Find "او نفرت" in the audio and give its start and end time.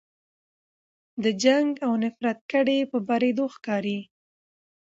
1.85-2.39